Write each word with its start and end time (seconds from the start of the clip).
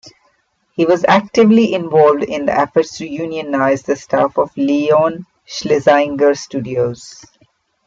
He 0.73 0.83
was 0.83 1.05
actively 1.07 1.75
involved 1.75 2.23
in 2.23 2.49
efforts 2.49 2.97
to 2.97 3.07
unionize 3.07 3.83
the 3.83 3.95
staff 3.95 4.35
of 4.39 4.49
Leon 4.57 5.27
Schlesinger 5.45 6.33
Studios. 6.33 7.23